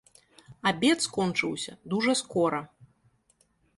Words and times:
Абед 0.69 0.99
скончыўся 1.07 1.73
дужа 1.93 2.13
скора. 2.23 2.61